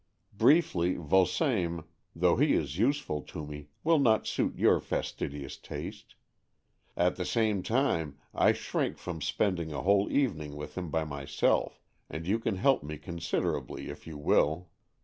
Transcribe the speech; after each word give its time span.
Briefly, 0.33 0.95
Vulsame, 0.95 1.83
though 2.15 2.35
he 2.35 2.53
is 2.53 2.79
useful 2.79 3.21
to 3.21 3.45
me, 3.45 3.67
will 3.83 3.99
not 3.99 4.25
suit 4.25 4.57
your 4.57 4.79
fastidious 4.79 5.57
taste. 5.57 6.15
At 6.97 7.17
the 7.17 7.23
same 7.23 7.61
time, 7.61 8.17
I 8.33 8.51
shrink 8.51 8.97
from 8.97 9.21
spending 9.21 9.71
a 9.71 9.83
whole 9.83 10.11
evening 10.11 10.55
with 10.55 10.75
him 10.75 10.89
by 10.89 11.03
my 11.03 11.25
self, 11.25 11.83
and 12.09 12.25
you 12.25 12.39
can 12.39 12.55
help 12.55 12.81
me 12.81 12.97
considerably 12.97 13.89
if 13.89 14.07
you 14.07 14.17
will. 14.17 14.71